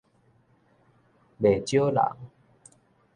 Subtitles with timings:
[1.37, 2.03] 袂少人